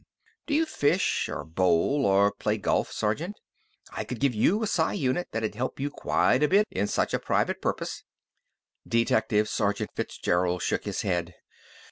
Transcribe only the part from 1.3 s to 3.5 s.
bowl, or play golf, sergeant?